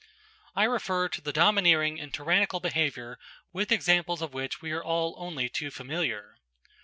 I 0.55 0.63
refer 0.63 1.09
to 1.09 1.21
the 1.21 1.31
domineering 1.31 1.99
and 1.99 2.11
tyrannical 2.11 2.59
behaviour 2.59 3.19
with 3.53 3.71
examples 3.71 4.23
of 4.23 4.33
which 4.33 4.59
we 4.59 4.71
are 4.71 4.83
all 4.83 5.13
only 5.19 5.47
too 5.47 5.69
familiar. 5.69 6.37